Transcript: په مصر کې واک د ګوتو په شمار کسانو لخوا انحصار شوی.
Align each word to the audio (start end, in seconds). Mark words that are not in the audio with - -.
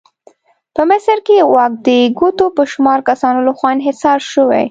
په 0.75 0.81
مصر 0.89 1.17
کې 1.27 1.37
واک 1.53 1.73
د 1.87 1.89
ګوتو 2.19 2.45
په 2.57 2.63
شمار 2.71 2.99
کسانو 3.09 3.39
لخوا 3.47 3.69
انحصار 3.73 4.19
شوی. 4.31 4.59